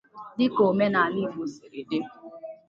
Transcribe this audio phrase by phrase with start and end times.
[0.37, 1.99] dịka omenala Igbo siri dị.